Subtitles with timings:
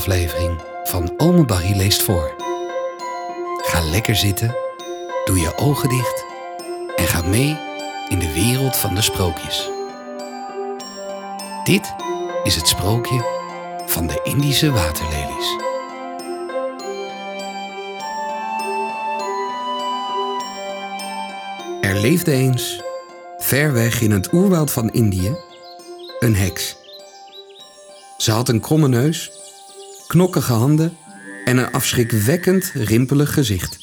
[0.00, 2.34] aflevering van Ome Barry leest voor.
[3.62, 4.56] Ga lekker zitten,
[5.24, 6.24] doe je ogen dicht
[6.96, 7.58] en ga mee
[8.08, 9.70] in de wereld van de sprookjes.
[11.64, 11.94] Dit
[12.42, 13.24] is het sprookje
[13.86, 15.56] van de Indische waterlelies.
[21.80, 22.82] Er leefde eens,
[23.38, 25.36] ver weg in het oerwoud van Indië,
[26.18, 26.76] een heks.
[28.16, 29.39] Ze had een kromme neus,
[30.10, 30.96] knokkige handen
[31.44, 33.78] en een afschrikwekkend rimpelig gezicht.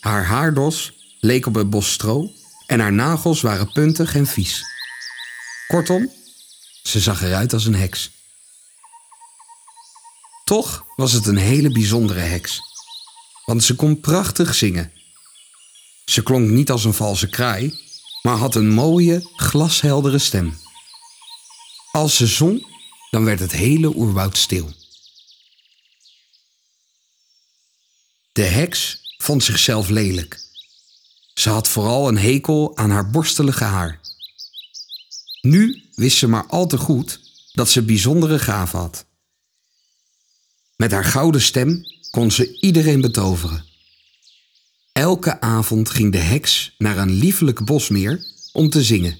[0.00, 2.30] Haar haardos leek op een bos stro
[2.66, 4.64] en haar nagels waren puntig en vies.
[5.66, 6.10] Kortom,
[6.82, 8.10] ze zag eruit als een heks.
[10.44, 12.60] Toch was het een hele bijzondere heks,
[13.44, 14.92] want ze kon prachtig zingen.
[16.04, 17.78] Ze klonk niet als een valse kraai,
[18.22, 20.58] maar had een mooie, glasheldere stem.
[21.92, 22.72] Als ze zong,
[23.14, 24.70] dan werd het hele oerwoud stil.
[28.34, 30.40] De heks vond zichzelf lelijk.
[31.34, 34.00] Ze had vooral een hekel aan haar borstelige haar.
[35.40, 37.20] Nu wist ze maar al te goed
[37.52, 39.06] dat ze bijzondere gaven had.
[40.76, 43.64] Met haar gouden stem kon ze iedereen betoveren.
[44.92, 49.18] Elke avond ging de heks naar een liefelijk bosmeer om te zingen.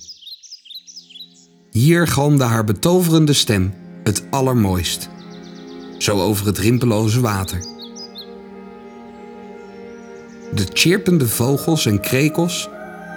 [1.71, 5.09] Hier galmde haar betoverende stem het allermooist,
[5.99, 7.74] zo over het rimpeloze water.
[10.55, 12.69] De chirpende vogels en krekels,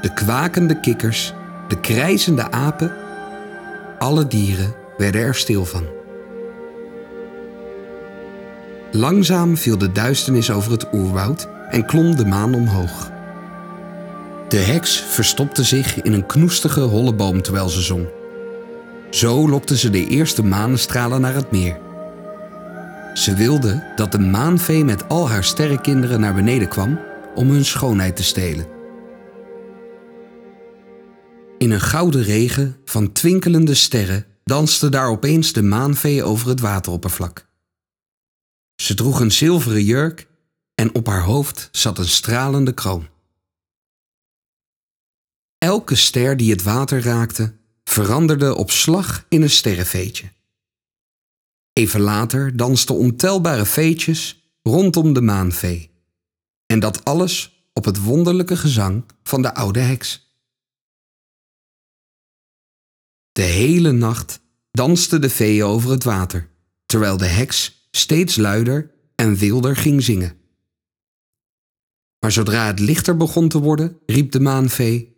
[0.01, 1.33] de kwakende kikkers,
[1.67, 2.93] de krijzende apen,
[3.99, 5.83] alle dieren werden er stil van.
[8.91, 13.11] Langzaam viel de duisternis over het oerwoud en klom de maan omhoog.
[14.47, 18.07] De heks verstopte zich in een knoestige holle boom terwijl ze zong.
[19.09, 21.77] Zo lokte ze de eerste manestralen naar het meer.
[23.13, 26.99] Ze wilde dat de maanvee met al haar sterrenkinderen naar beneden kwam
[27.37, 28.67] om hun schoonheid te stelen.
[31.57, 37.47] In een gouden regen van twinkelende sterren danste daar opeens de maanvee over het wateroppervlak.
[38.75, 40.27] Ze droeg een zilveren jurk
[40.75, 43.07] en op haar hoofd zat een stralende kroon.
[45.57, 50.31] Elke ster die het water raakte, veranderde op slag in een sterrenveetje.
[51.73, 55.96] Even later dansten ontelbare veetjes rondom de maanvee.
[56.67, 60.35] En dat alles op het wonderlijke gezang van de oude heks.
[63.31, 64.39] De hele nacht
[64.71, 66.49] dansten de veeën over het water,
[66.85, 70.37] terwijl de heks steeds luider en wilder ging zingen.
[72.19, 75.17] Maar zodra het lichter begon te worden, riep de maanvee: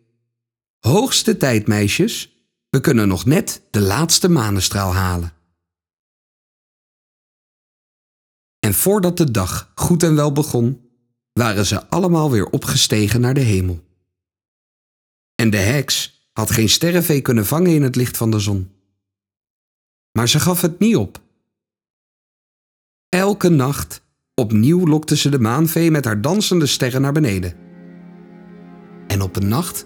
[0.79, 2.33] Hoogste tijd, meisjes,
[2.69, 5.33] we kunnen nog net de laatste manestraal halen.
[8.59, 10.88] En voordat de dag goed en wel begon,
[11.39, 13.83] waren ze allemaal weer opgestegen naar de hemel.
[15.35, 18.71] En de heks had geen sterrenvee kunnen vangen in het licht van de zon.
[20.11, 21.21] Maar ze gaf het niet op.
[23.09, 24.01] Elke nacht
[24.35, 27.53] opnieuw lokte ze de maanvee met haar dansende sterren naar beneden.
[29.07, 29.85] En op een nacht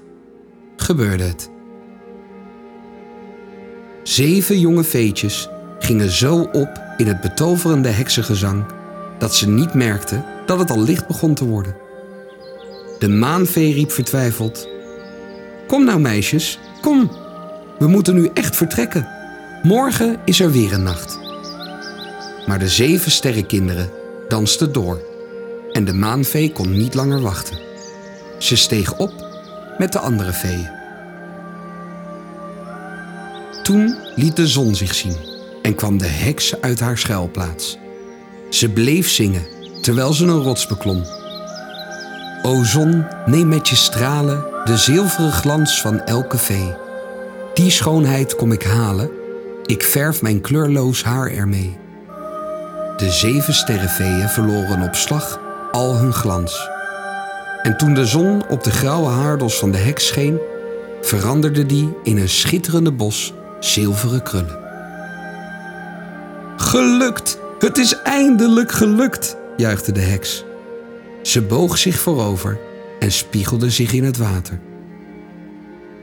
[0.75, 1.49] gebeurde het.
[4.03, 5.49] Zeven jonge veetjes
[5.79, 8.65] gingen zo op in het betoverende heksengezang
[9.17, 11.75] dat ze niet merkten dat het al licht begon te worden.
[12.99, 14.67] De maanvee riep vertwijfeld:
[15.67, 17.11] Kom nou, meisjes, kom.
[17.79, 19.07] We moeten nu echt vertrekken.
[19.63, 21.19] Morgen is er weer een nacht.
[22.45, 23.89] Maar de zeven sterrenkinderen
[24.27, 25.01] dansten door
[25.71, 27.59] en de maanvee kon niet langer wachten.
[28.37, 29.11] Ze steeg op
[29.77, 30.69] met de andere veeën.
[33.63, 35.15] Toen liet de zon zich zien
[35.62, 37.77] en kwam de heks uit haar schuilplaats.
[38.50, 39.45] Ze bleef zingen
[39.83, 41.03] terwijl ze een rots beklom.
[42.44, 46.75] O zon, neem met je stralen de zilveren glans van elke vee.
[47.53, 49.09] Die schoonheid kom ik halen,
[49.65, 51.77] ik verf mijn kleurloos haar ermee.
[52.97, 55.39] De zeven sterrenveeën verloren op slag
[55.71, 56.69] al hun glans.
[57.62, 60.39] En toen de zon op de grauwe haardos van de heks scheen,
[61.01, 64.57] veranderde die in een schitterende bos zilveren krullen.
[66.57, 67.41] Gelukt!
[67.59, 69.41] Het is eindelijk gelukt!
[69.57, 70.44] Juichte de heks.
[71.21, 72.59] Ze boog zich voorover
[73.00, 74.59] en spiegelde zich in het water.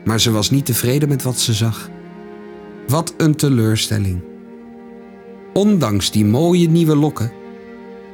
[0.05, 1.91] Maar ze was niet tevreden met wat ze zag.
[2.89, 4.21] Wat een teleurstelling.
[5.53, 7.33] Ondanks die mooie nieuwe lokken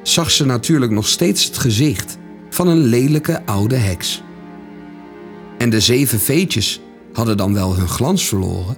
[0.03, 2.19] zag ze natuurlijk nog steeds het gezicht
[2.51, 4.23] van een lelijke oude heks.
[5.59, 6.81] En de zeven veetjes
[7.13, 8.77] hadden dan wel hun glans verloren,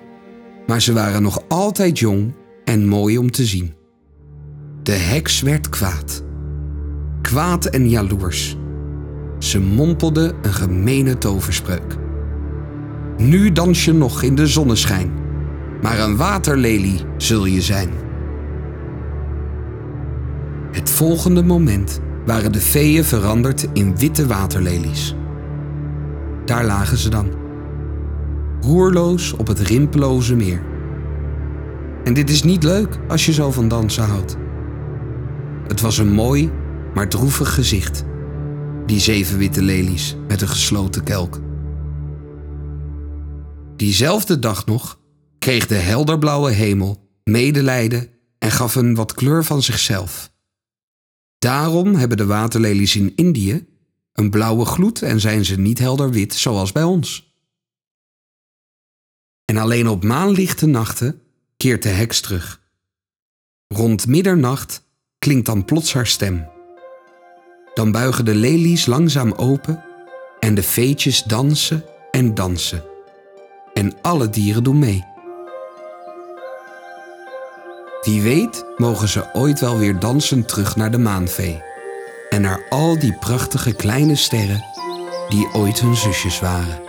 [0.67, 2.33] maar ze waren nog altijd jong
[2.65, 3.75] en mooi om te zien.
[4.83, 6.27] De heks werd kwaad.
[7.29, 8.57] Kwaad en jaloers.
[9.39, 11.97] Ze mompelde een gemene toverspreuk.
[13.17, 15.11] Nu dans je nog in de zonneschijn,
[15.83, 17.91] maar een waterlelie zul je zijn.
[20.73, 25.15] Het volgende moment waren de feeën veranderd in witte waterlelies.
[26.45, 27.31] Daar lagen ze dan,
[28.61, 30.63] roerloos op het rimpeloze meer.
[32.05, 34.37] En dit is niet leuk als je zo van dansen houdt.
[35.67, 36.51] Het was een mooi,
[36.95, 38.05] maar droevig gezicht,
[38.87, 41.41] die zeven witte lelies met een gesloten kelk.
[43.77, 45.01] Diezelfde dag nog
[45.39, 48.09] kreeg de helderblauwe hemel medelijden
[48.39, 50.33] en gaf een wat kleur van zichzelf.
[51.39, 53.67] Daarom hebben de waterlelies in Indië
[54.13, 57.37] een blauwe gloed en zijn ze niet helder wit zoals bij ons.
[59.45, 61.23] En alleen op maanlichte nachten
[61.57, 62.61] keert de heks terug.
[63.67, 64.83] Rond middernacht
[65.19, 66.58] klinkt dan plots haar stem.
[67.79, 69.85] Dan buigen de lelies langzaam open
[70.41, 72.83] en de veetjes dansen en dansen.
[73.75, 75.05] En alle dieren doen mee.
[78.03, 81.63] Wie weet mogen ze ooit wel weer dansen terug naar de maanvee.
[82.31, 84.65] En naar al die prachtige kleine sterren
[85.29, 86.88] die ooit hun zusjes waren.